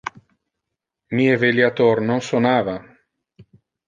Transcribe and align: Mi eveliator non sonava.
Mi 1.15 1.27
eveliator 1.33 2.01
non 2.09 2.21
sonava. 2.29 2.73